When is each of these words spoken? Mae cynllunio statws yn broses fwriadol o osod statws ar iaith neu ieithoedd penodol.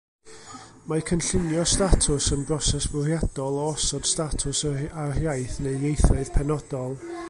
Mae 0.91 1.03
cynllunio 1.09 1.65
statws 1.73 2.31
yn 2.37 2.47
broses 2.49 2.89
fwriadol 2.95 3.61
o 3.67 3.69
osod 3.77 4.11
statws 4.15 4.67
ar 5.05 5.23
iaith 5.27 5.63
neu 5.69 5.89
ieithoedd 5.93 6.37
penodol. 6.39 7.03